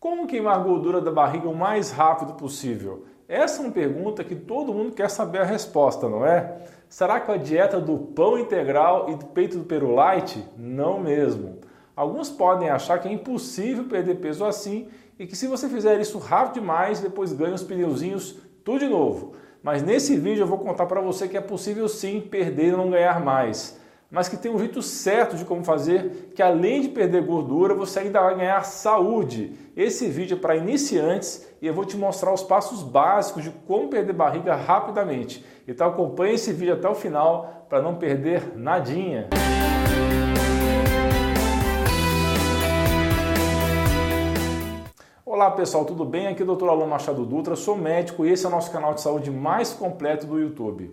[0.00, 3.04] Como queimar gordura da barriga o mais rápido possível?
[3.28, 6.56] Essa é uma pergunta que todo mundo quer saber a resposta, não é?
[6.88, 10.42] Será que a dieta do pão integral e do peito do peru light?
[10.56, 11.58] Não mesmo.
[11.94, 16.18] Alguns podem achar que é impossível perder peso assim e que se você fizer isso
[16.18, 19.34] rápido demais, depois ganha os pneuzinhos tudo de novo.
[19.62, 22.88] Mas nesse vídeo eu vou contar para você que é possível sim perder e não
[22.88, 23.78] ganhar mais
[24.10, 28.00] mas que tem um jeito certo de como fazer, que além de perder gordura, você
[28.00, 29.56] ainda vai ganhar saúde.
[29.76, 33.88] Esse vídeo é para iniciantes e eu vou te mostrar os passos básicos de como
[33.88, 35.44] perder barriga rapidamente.
[35.66, 39.28] Então acompanhe esse vídeo até o final para não perder nadinha.
[45.24, 46.26] Olá pessoal, tudo bem?
[46.26, 46.68] Aqui é o Dr.
[46.68, 50.26] Alon Machado Dutra, sou médico e esse é o nosso canal de saúde mais completo
[50.26, 50.90] do YouTube.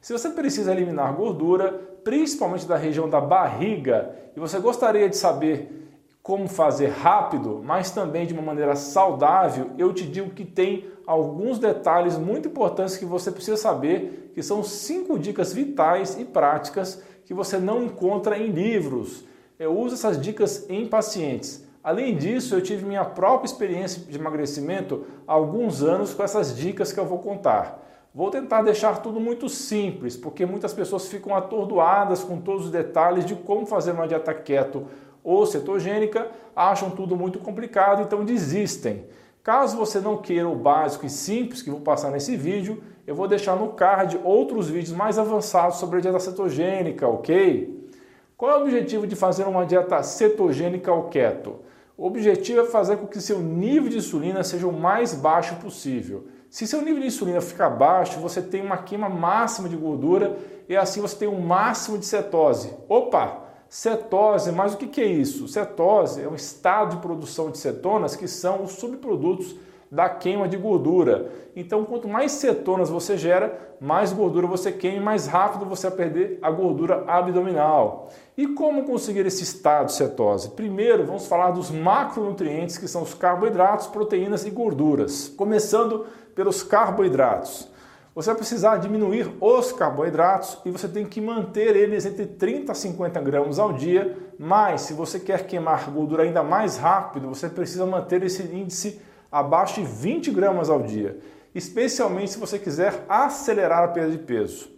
[0.00, 1.72] Se você precisa eliminar gordura,
[2.04, 5.78] principalmente da região da barriga, e você gostaria de saber
[6.22, 11.58] como fazer rápido, mas também de uma maneira saudável, eu te digo que tem alguns
[11.58, 17.32] detalhes muito importantes que você precisa saber, que são cinco dicas vitais e práticas que
[17.32, 19.24] você não encontra em livros.
[19.58, 21.64] Eu uso essas dicas em pacientes.
[21.82, 26.92] Além disso, eu tive minha própria experiência de emagrecimento há alguns anos com essas dicas
[26.92, 27.87] que eu vou contar.
[28.14, 33.24] Vou tentar deixar tudo muito simples, porque muitas pessoas ficam atordoadas com todos os detalhes
[33.24, 34.86] de como fazer uma dieta keto
[35.22, 39.04] ou cetogênica, acham tudo muito complicado, então desistem.
[39.42, 43.28] Caso você não queira o básico e simples que vou passar nesse vídeo, eu vou
[43.28, 47.90] deixar no card outros vídeos mais avançados sobre a dieta cetogênica, ok?
[48.36, 51.56] Qual é o objetivo de fazer uma dieta cetogênica ou keto?
[51.96, 56.26] O objetivo é fazer com que seu nível de insulina seja o mais baixo possível.
[56.50, 60.76] Se seu nível de insulina ficar baixo, você tem uma queima máxima de gordura e
[60.76, 62.74] assim você tem um máximo de cetose.
[62.88, 63.44] Opa!
[63.68, 65.46] Cetose, mas o que é isso?
[65.46, 69.54] Cetose é um estado de produção de cetonas que são os subprodutos
[69.90, 71.30] da queima de gordura.
[71.56, 75.96] Então, quanto mais cetonas você gera, mais gordura você queima e mais rápido você vai
[75.96, 78.10] perder a gordura abdominal.
[78.36, 80.50] E como conseguir esse estado de cetose?
[80.50, 85.28] Primeiro, vamos falar dos macronutrientes, que são os carboidratos, proteínas e gorduras.
[85.28, 87.68] Começando pelos carboidratos.
[88.14, 92.74] Você vai precisar diminuir os carboidratos e você tem que manter eles entre 30 a
[92.74, 97.86] 50 gramas ao dia, mas se você quer queimar gordura ainda mais rápido, você precisa
[97.86, 99.00] manter esse índice
[99.30, 101.18] abaixo de 20 gramas ao dia,
[101.54, 104.70] especialmente se você quiser acelerar a perda de peso.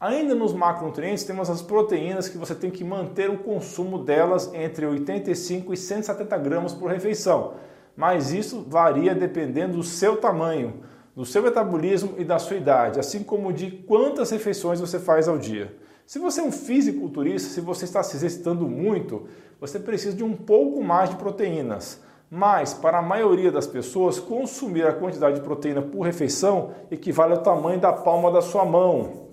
[0.00, 4.86] Ainda nos macronutrientes temos as proteínas que você tem que manter o consumo delas entre
[4.86, 7.54] 85 e 170 gramas por refeição,
[7.96, 10.82] mas isso varia dependendo do seu tamanho
[11.18, 15.36] do seu metabolismo e da sua idade, assim como de quantas refeições você faz ao
[15.36, 15.74] dia.
[16.06, 19.26] Se você é um fisiculturista, se você está se exercitando muito,
[19.60, 22.00] você precisa de um pouco mais de proteínas.
[22.30, 27.42] Mas, para a maioria das pessoas, consumir a quantidade de proteína por refeição equivale ao
[27.42, 29.28] tamanho da palma da sua mão.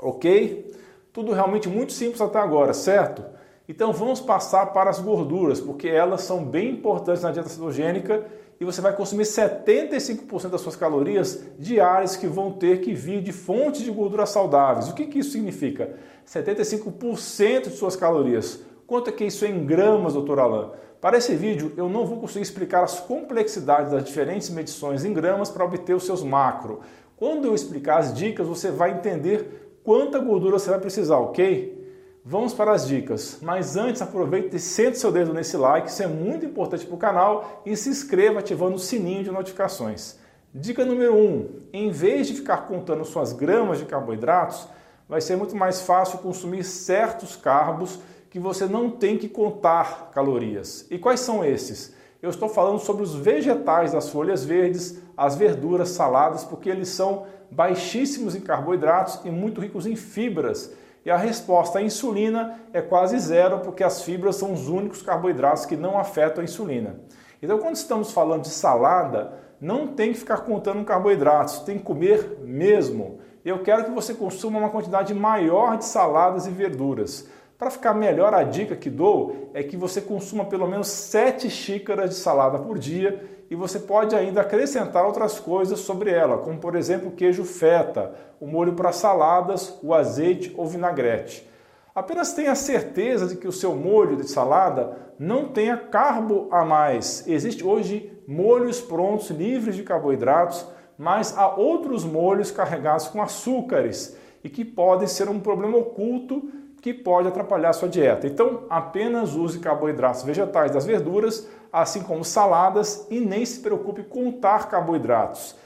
[0.00, 0.74] Ok?
[1.12, 3.24] Tudo realmente muito simples até agora, certo?
[3.68, 8.24] Então vamos passar para as gorduras, porque elas são bem importantes na dieta cetogênica
[8.60, 13.32] e você vai consumir 75% das suas calorias diárias que vão ter que vir de
[13.32, 14.88] fontes de gorduras saudáveis.
[14.88, 15.96] O que, que isso significa?
[16.26, 18.60] 75% de suas calorias.
[18.86, 20.70] Quanto é que isso é em gramas, doutor Alain?
[21.00, 25.50] Para esse vídeo, eu não vou conseguir explicar as complexidades das diferentes medições em gramas
[25.50, 26.80] para obter os seus macro.
[27.16, 31.76] Quando eu explicar as dicas, você vai entender quanta gordura você vai precisar, ok?
[32.24, 36.08] Vamos para as dicas, mas antes aproveite e sente seu dedo nesse like, isso é
[36.08, 40.18] muito importante para o canal e se inscreva ativando o sininho de notificações.
[40.52, 44.66] Dica número 1: um, em vez de ficar contando suas gramas de carboidratos,
[45.08, 48.00] vai ser muito mais fácil consumir certos carbos
[48.36, 50.86] que você não tem que contar calorias.
[50.90, 51.94] E quais são esses?
[52.20, 57.24] Eu estou falando sobre os vegetais das folhas verdes, as verduras, saladas, porque eles são
[57.50, 60.70] baixíssimos em carboidratos e muito ricos em fibras
[61.06, 65.64] e a resposta à insulina é quase zero, porque as fibras são os únicos carboidratos
[65.64, 66.96] que não afetam a insulina.
[67.40, 72.40] Então, quando estamos falando de salada, não tem que ficar contando carboidratos, tem que comer
[72.42, 73.20] mesmo.
[73.44, 77.28] Eu quero que você consuma uma quantidade maior de saladas e verduras.
[77.58, 82.10] Para ficar melhor, a dica que dou é que você consuma pelo menos 7 xícaras
[82.10, 86.76] de salada por dia e você pode ainda acrescentar outras coisas sobre ela, como por
[86.76, 91.48] exemplo queijo feta, o molho para saladas, o azeite ou vinagrete.
[91.94, 97.26] Apenas tenha certeza de que o seu molho de salada não tenha carbo a mais.
[97.26, 100.66] Existe hoje molhos prontos livres de carboidratos,
[100.98, 104.14] mas há outros molhos carregados com açúcares
[104.44, 106.50] e que podem ser um problema oculto
[106.86, 108.28] que pode atrapalhar a sua dieta.
[108.28, 114.26] Então, apenas use carboidratos vegetais das verduras, assim como saladas, e nem se preocupe com
[114.26, 115.56] contar carboidratos.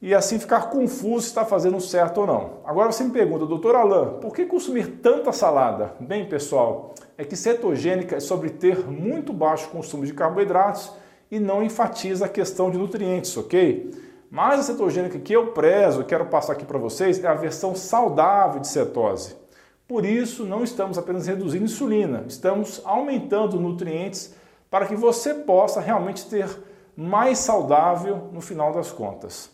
[0.00, 2.60] E assim ficar confuso se está fazendo certo ou não.
[2.64, 5.94] Agora você me pergunta, doutor Alain, por que consumir tanta salada?
[5.98, 10.92] Bem, pessoal, é que cetogênica é sobre ter muito baixo consumo de carboidratos
[11.32, 13.90] e não enfatiza a questão de nutrientes, ok?
[14.30, 18.60] Mas a cetogênica que eu prezo, quero passar aqui para vocês, é a versão saudável
[18.60, 19.42] de cetose.
[19.86, 24.34] Por isso, não estamos apenas reduzindo insulina, estamos aumentando nutrientes
[24.70, 26.48] para que você possa realmente ter
[26.96, 29.50] mais saudável no final das contas.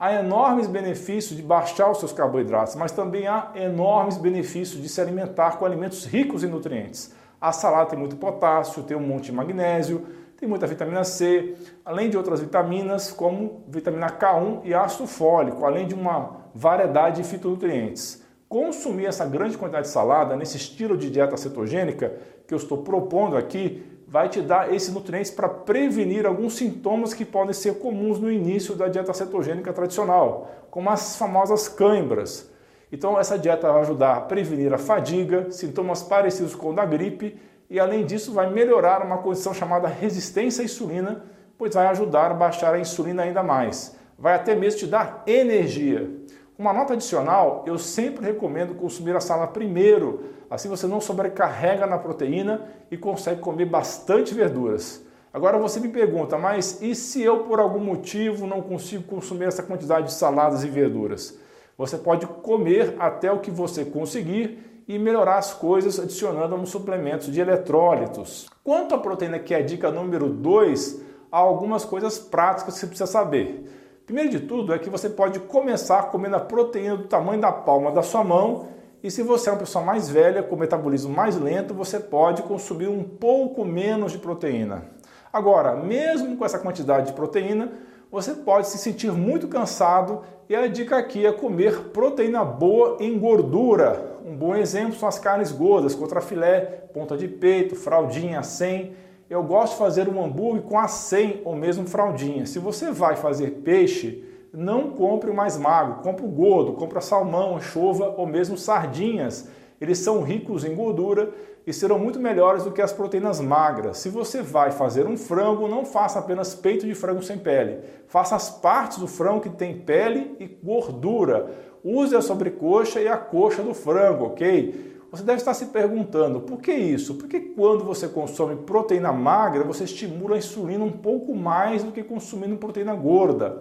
[0.00, 4.98] Há enormes benefícios de baixar os seus carboidratos, mas também há enormes benefícios de se
[4.98, 7.14] alimentar com alimentos ricos em nutrientes.
[7.38, 10.06] A salada tem muito potássio, tem um monte de magnésio,
[10.38, 15.86] tem muita vitamina C, além de outras vitaminas como vitamina K1 e ácido fólico, além
[15.86, 21.36] de uma variedade de fitonutrientes consumir essa grande quantidade de salada nesse estilo de dieta
[21.36, 22.12] cetogênica
[22.46, 27.24] que eu estou propondo aqui, vai te dar esses nutrientes para prevenir alguns sintomas que
[27.24, 32.48] podem ser comuns no início da dieta cetogênica tradicional, como as famosas cãibras.
[32.90, 37.36] Então essa dieta vai ajudar a prevenir a fadiga, sintomas parecidos com o da gripe
[37.68, 41.24] e além disso vai melhorar uma condição chamada resistência à insulina,
[41.58, 43.96] pois vai ajudar a baixar a insulina ainda mais.
[44.16, 46.08] Vai até mesmo te dar energia.
[46.58, 51.98] Uma nota adicional, eu sempre recomendo consumir a salada primeiro, assim você não sobrecarrega na
[51.98, 55.04] proteína e consegue comer bastante verduras.
[55.34, 59.62] Agora você me pergunta, mas e se eu por algum motivo não consigo consumir essa
[59.62, 61.38] quantidade de saladas e verduras?
[61.76, 67.30] Você pode comer até o que você conseguir e melhorar as coisas adicionando uns suplementos
[67.30, 68.48] de eletrólitos.
[68.64, 72.86] Quanto à proteína, que é a dica número 2, há algumas coisas práticas que você
[72.86, 73.85] precisa saber.
[74.06, 77.90] Primeiro de tudo é que você pode começar comendo a proteína do tamanho da palma
[77.90, 78.68] da sua mão
[79.02, 82.86] e se você é uma pessoa mais velha, com metabolismo mais lento, você pode consumir
[82.86, 84.84] um pouco menos de proteína.
[85.32, 87.72] Agora, mesmo com essa quantidade de proteína,
[88.08, 93.18] você pode se sentir muito cansado e a dica aqui é comer proteína boa em
[93.18, 94.20] gordura.
[94.24, 96.60] Um bom exemplo são as carnes gordas, contra filé,
[96.94, 98.92] ponta de peito, fraldinha, 100
[99.28, 102.46] eu gosto de fazer um hambúrguer com a 100 ou mesmo fraldinha.
[102.46, 107.60] Se você vai fazer peixe, não compre o mais magro, compre o gordo, compre salmão,
[107.60, 109.48] chova ou mesmo sardinhas.
[109.80, 111.32] Eles são ricos em gordura
[111.66, 113.98] e serão muito melhores do que as proteínas magras.
[113.98, 117.80] Se você vai fazer um frango, não faça apenas peito de frango sem pele.
[118.06, 121.50] Faça as partes do frango que tem pele e gordura.
[121.82, 124.95] Use a sobrecoxa e a coxa do frango, ok?
[125.10, 127.14] Você deve estar se perguntando, por que isso?
[127.14, 132.02] Porque quando você consome proteína magra, você estimula a insulina um pouco mais do que
[132.02, 133.60] consumindo proteína gorda.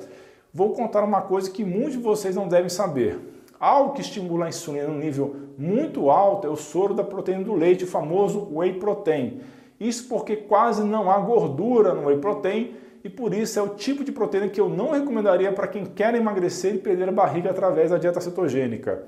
[0.53, 3.19] Vou contar uma coisa que muitos de vocês não devem saber.
[3.59, 7.53] Algo que estimula a insulina num nível muito alto é o soro da proteína do
[7.53, 9.39] leite, o famoso whey protein.
[9.79, 14.03] Isso porque quase não há gordura no whey protein e por isso é o tipo
[14.03, 17.91] de proteína que eu não recomendaria para quem quer emagrecer e perder a barriga através
[17.91, 19.03] da dieta cetogênica.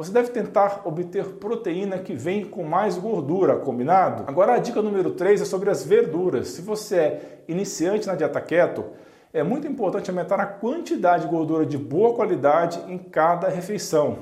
[0.00, 4.24] Você deve tentar obter proteína que vem com mais gordura, combinado?
[4.26, 6.48] Agora a dica número 3 é sobre as verduras.
[6.48, 8.82] Se você é iniciante na dieta keto,
[9.30, 14.20] é muito importante aumentar a quantidade de gordura de boa qualidade em cada refeição.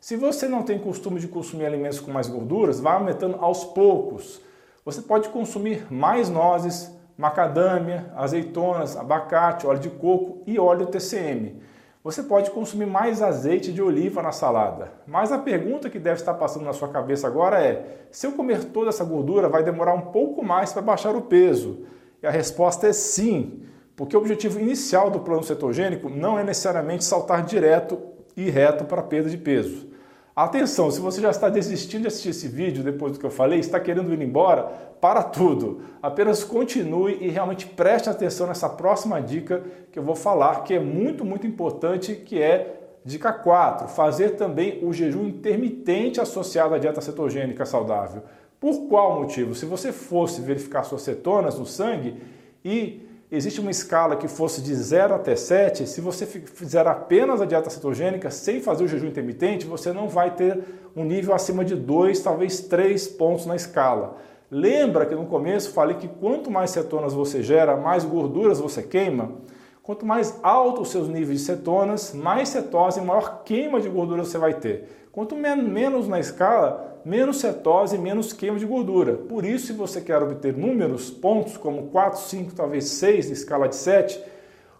[0.00, 4.40] Se você não tem costume de consumir alimentos com mais gorduras, vá aumentando aos poucos.
[4.82, 11.60] Você pode consumir mais nozes, macadâmia, azeitonas, abacate, óleo de coco e óleo TCM.
[12.08, 14.92] Você pode consumir mais azeite de oliva na salada.
[15.06, 18.64] Mas a pergunta que deve estar passando na sua cabeça agora é: se eu comer
[18.64, 21.84] toda essa gordura, vai demorar um pouco mais para baixar o peso?
[22.22, 23.62] E a resposta é sim,
[23.94, 27.98] porque o objetivo inicial do plano cetogênico não é necessariamente saltar direto
[28.34, 29.86] e reto para a perda de peso.
[30.40, 33.58] Atenção, se você já está desistindo de assistir esse vídeo depois do que eu falei,
[33.58, 34.62] está querendo ir embora,
[35.00, 35.82] para tudo.
[36.00, 40.78] Apenas continue e realmente preste atenção nessa próxima dica que eu vou falar, que é
[40.78, 47.00] muito, muito importante, que é dica 4, fazer também o jejum intermitente associado à dieta
[47.00, 48.22] cetogênica saudável.
[48.60, 49.56] Por qual motivo?
[49.56, 52.14] Se você fosse verificar suas cetonas no sangue
[52.64, 57.44] e existe uma escala que fosse de 0 até 7, se você fizer apenas a
[57.44, 60.58] dieta cetogênica sem fazer o jejum intermitente, você não vai ter
[60.96, 64.16] um nível acima de 2, talvez 3 pontos na escala.
[64.50, 69.32] Lembra que no começo falei que quanto mais cetonas você gera, mais gorduras você queima?
[69.82, 74.24] Quanto mais altos os seus níveis de cetonas, mais cetose e maior queima de gordura
[74.24, 75.07] você vai ter.
[75.18, 79.14] Quanto menos na escala, menos cetose menos queima de gordura.
[79.14, 83.68] Por isso, se você quer obter números, pontos como 4, 5, talvez 6 na escala
[83.68, 84.22] de 7,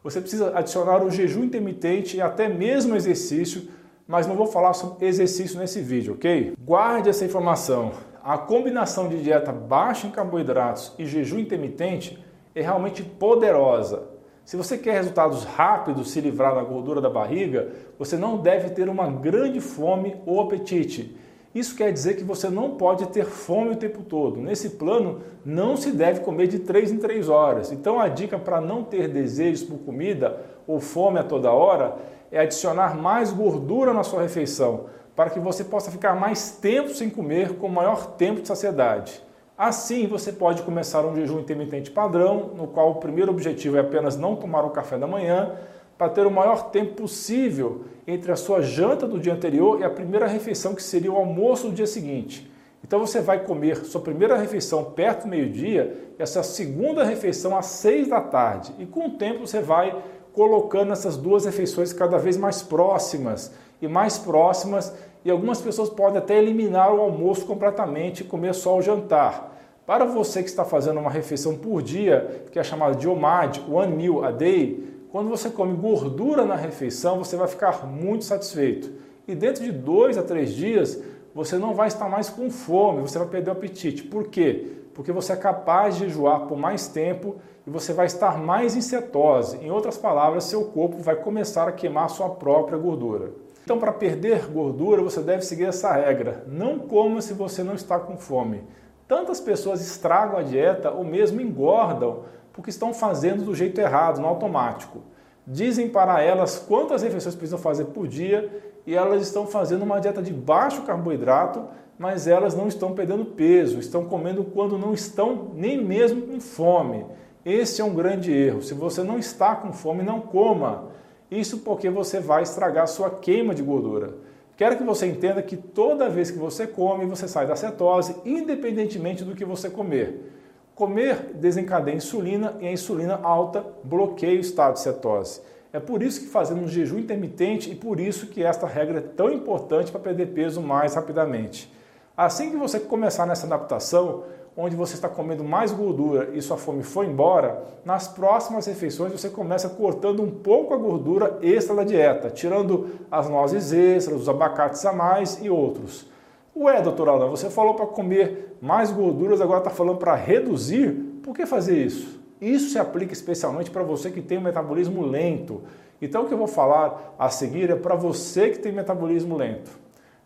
[0.00, 3.68] você precisa adicionar o jejum intermitente e até mesmo exercício
[4.07, 6.54] mas não vou falar sobre exercício nesse vídeo, ok?
[6.64, 7.90] Guarde essa informação.
[8.23, 12.16] A combinação de dieta baixa em carboidratos e jejum intermitente
[12.54, 14.17] é realmente poderosa.
[14.48, 18.88] Se você quer resultados rápidos, se livrar da gordura da barriga, você não deve ter
[18.88, 21.14] uma grande fome ou apetite.
[21.54, 24.40] Isso quer dizer que você não pode ter fome o tempo todo.
[24.40, 27.72] Nesse plano, não se deve comer de 3 em 3 horas.
[27.72, 31.96] Então, a dica para não ter desejos por comida ou fome a toda hora
[32.32, 37.10] é adicionar mais gordura na sua refeição, para que você possa ficar mais tempo sem
[37.10, 39.27] comer com maior tempo de saciedade.
[39.58, 44.16] Assim, você pode começar um jejum intermitente padrão, no qual o primeiro objetivo é apenas
[44.16, 45.56] não tomar o café da manhã,
[45.98, 49.90] para ter o maior tempo possível entre a sua janta do dia anterior e a
[49.90, 52.48] primeira refeição, que seria o almoço do dia seguinte.
[52.84, 57.66] Então você vai comer sua primeira refeição perto do meio-dia e essa segunda refeição às
[57.66, 58.72] seis da tarde.
[58.78, 60.00] E com o tempo você vai
[60.32, 64.94] colocando essas duas refeições cada vez mais próximas e mais próximas.
[65.25, 69.56] E algumas pessoas podem até eliminar o almoço completamente e comer só o jantar.
[69.87, 73.96] Para você que está fazendo uma refeição por dia, que é chamada de OMAD, One
[73.96, 78.92] Meal a Day, quando você come gordura na refeição, você vai ficar muito satisfeito.
[79.26, 81.02] E dentro de dois a três dias,
[81.34, 84.02] você não vai estar mais com fome, você vai perder o apetite.
[84.02, 84.66] Por quê?
[84.92, 88.80] Porque você é capaz de jejuar por mais tempo e você vai estar mais em
[88.80, 89.56] cetose.
[89.58, 93.30] Em outras palavras, seu corpo vai começar a queimar sua própria gordura.
[93.68, 97.98] Então, para perder gordura, você deve seguir essa regra: não coma se você não está
[97.98, 98.64] com fome.
[99.06, 102.20] Tantas pessoas estragam a dieta ou mesmo engordam
[102.50, 105.00] porque estão fazendo do jeito errado, no automático.
[105.46, 108.50] Dizem para elas quantas refeições precisam fazer por dia
[108.87, 111.66] e elas estão fazendo uma dieta de baixo carboidrato,
[111.98, 117.04] mas elas não estão perdendo peso, estão comendo quando não estão nem mesmo com fome.
[117.44, 118.62] Esse é um grande erro.
[118.62, 120.88] Se você não está com fome, não coma.
[121.30, 124.14] Isso porque você vai estragar sua queima de gordura.
[124.56, 129.23] Quero que você entenda que toda vez que você come, você sai da cetose, independentemente
[129.23, 130.32] do que você comer.
[130.75, 135.40] Comer desencadeia insulina e a insulina alta bloqueia o estado de cetose.
[135.73, 139.02] É por isso que fazemos um jejum intermitente e por isso que esta regra é
[139.02, 141.73] tão importante para perder peso mais rapidamente.
[142.16, 144.25] Assim que você começar nessa adaptação,
[144.60, 149.30] onde você está comendo mais gordura e sua fome foi embora, nas próximas refeições você
[149.30, 154.84] começa cortando um pouco a gordura extra da dieta, tirando as nozes extras, os abacates
[154.84, 156.10] a mais e outros.
[156.56, 160.90] Ué, doutor Alan, você falou para comer mais gorduras, agora está falando para reduzir?
[161.22, 162.20] Por que fazer isso?
[162.40, 165.62] Isso se aplica especialmente para você que tem um metabolismo lento.
[166.02, 169.70] Então, o que eu vou falar a seguir é para você que tem metabolismo lento.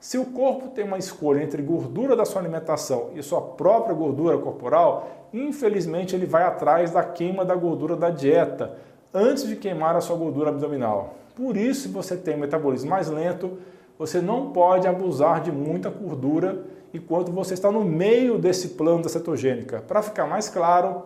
[0.02, 4.36] Se o corpo tem uma escolha entre gordura da sua alimentação e sua própria gordura
[4.36, 8.76] corporal, infelizmente ele vai atrás da queima da gordura da dieta
[9.14, 11.14] antes de queimar a sua gordura abdominal.
[11.36, 13.58] Por isso, se você tem um metabolismo mais lento,
[13.96, 19.08] você não pode abusar de muita gordura enquanto você está no meio desse plano da
[19.08, 19.84] cetogênica.
[19.86, 21.04] Para ficar mais claro,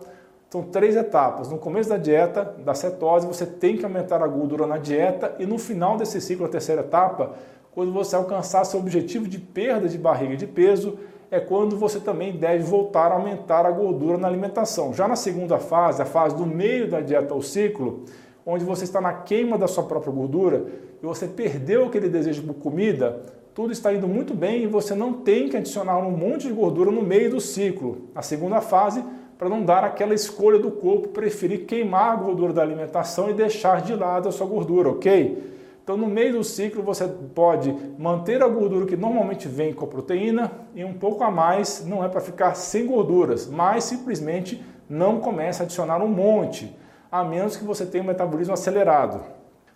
[0.49, 1.49] são três etapas.
[1.51, 5.45] No começo da dieta, da cetose, você tem que aumentar a gordura na dieta e
[5.45, 7.35] no final desse ciclo, a terceira etapa,
[7.77, 10.97] quando você alcançar seu objetivo de perda de barriga de peso,
[11.29, 14.95] é quando você também deve voltar a aumentar a gordura na alimentação.
[14.95, 18.03] Já na segunda fase, a fase do meio da dieta ou ciclo,
[18.43, 20.65] onde você está na queima da sua própria gordura
[21.03, 23.21] e você perdeu aquele desejo por comida,
[23.53, 26.89] tudo está indo muito bem e você não tem que adicionar um monte de gordura
[26.89, 28.09] no meio do ciclo.
[28.15, 29.03] A segunda fase,
[29.37, 33.83] para não dar aquela escolha do corpo preferir queimar a gordura da alimentação e deixar
[33.83, 35.56] de lado a sua gordura, ok?
[35.87, 39.87] Então, no meio do ciclo, você pode manter a gordura que normalmente vem com a
[39.87, 45.21] proteína e um pouco a mais, não é para ficar sem gorduras, mas simplesmente não
[45.21, 46.75] comece a adicionar um monte
[47.09, 49.21] a menos que você tenha um metabolismo acelerado.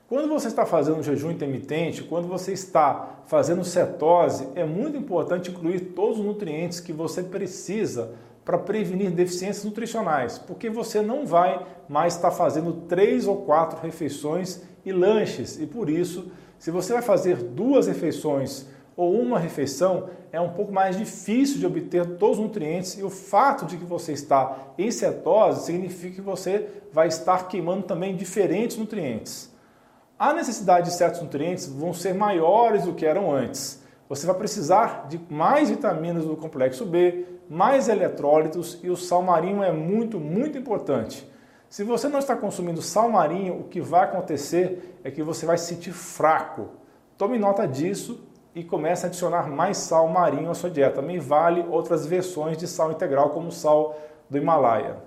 [0.09, 5.49] Quando você está fazendo um jejum intermitente, quando você está fazendo cetose, é muito importante
[5.49, 8.11] incluir todos os nutrientes que você precisa
[8.43, 14.61] para prevenir deficiências nutricionais, porque você não vai mais estar fazendo três ou quatro refeições
[14.85, 20.39] e lanches, e por isso, se você vai fazer duas refeições ou uma refeição, é
[20.39, 24.13] um pouco mais difícil de obter todos os nutrientes e o fato de que você
[24.13, 29.51] está em cetose significa que você vai estar queimando também diferentes nutrientes.
[30.17, 33.81] A necessidade de certos nutrientes vão ser maiores do que eram antes.
[34.07, 39.63] Você vai precisar de mais vitaminas do complexo B, mais eletrólitos e o sal marinho
[39.63, 41.27] é muito, muito importante.
[41.71, 45.57] Se você não está consumindo sal marinho, o que vai acontecer é que você vai
[45.57, 46.67] se sentir fraco.
[47.17, 50.95] Tome nota disso e comece a adicionar mais sal marinho à sua dieta.
[50.95, 53.97] Também vale outras versões de sal integral, como o sal
[54.29, 54.97] do Himalaia.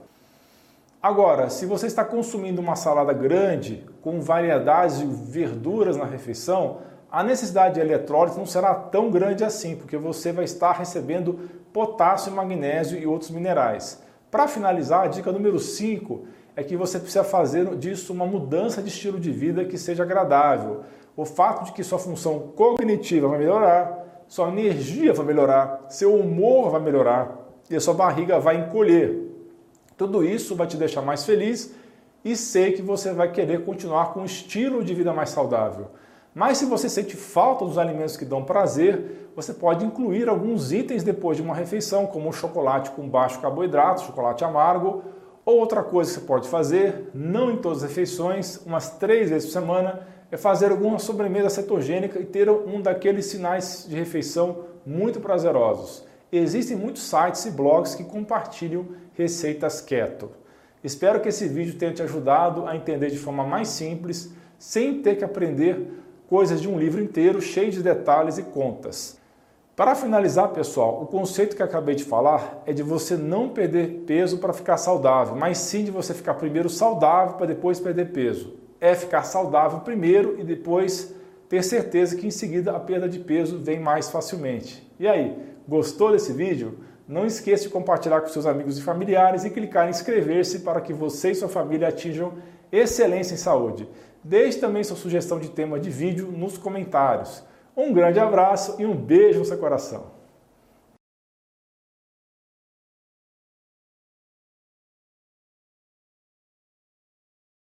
[1.03, 6.79] Agora, se você está consumindo uma salada grande, com variedades de verduras na refeição,
[7.13, 11.39] a necessidade de eletrólise não será tão grande assim, porque você vai estar recebendo
[11.75, 14.03] potássio, magnésio e outros minerais.
[14.31, 18.89] Para finalizar, a dica número 5 é que você precisa fazer disso uma mudança de
[18.89, 20.83] estilo de vida que seja agradável.
[21.17, 26.71] O fato de que sua função cognitiva vai melhorar, sua energia vai melhorar, seu humor
[26.71, 27.37] vai melhorar
[27.69, 29.31] e a sua barriga vai encolher.
[29.97, 31.75] Tudo isso vai te deixar mais feliz
[32.25, 35.89] e sei que você vai querer continuar com um estilo de vida mais saudável.
[36.35, 41.05] Mas se você sente falta dos alimentos que dão prazer, você pode incluir alguns itens
[41.05, 45.05] depois de uma refeição, como chocolate com baixo carboidrato, chocolate amargo,
[45.51, 49.53] outra coisa que você pode fazer, não em todas as refeições, umas três vezes por
[49.53, 56.05] semana, é fazer alguma sobremesa cetogênica e ter um daqueles sinais de refeição muito prazerosos.
[56.33, 60.31] Existem muitos sites e blogs que compartilham receitas keto.
[60.83, 65.17] Espero que esse vídeo tenha te ajudado a entender de forma mais simples, sem ter
[65.17, 69.19] que aprender coisas de um livro inteiro cheio de detalhes e contas.
[69.77, 74.39] Para finalizar, pessoal, o conceito que acabei de falar é de você não perder peso
[74.39, 78.55] para ficar saudável, mas sim de você ficar primeiro saudável para depois perder peso.
[78.81, 81.13] É ficar saudável primeiro e depois
[81.49, 84.89] ter certeza que em seguida a perda de peso vem mais facilmente.
[84.97, 86.79] E aí, gostou desse vídeo?
[87.09, 90.93] Não esqueça de compartilhar com seus amigos e familiares e clicar em inscrever-se para que
[90.93, 92.35] você e sua família atinjam
[92.71, 93.89] excelência em saúde.
[94.23, 97.43] Deixe também sua sugestão de tema de vídeo nos comentários.
[97.77, 100.14] Um grande abraço e um beijo no seu coração.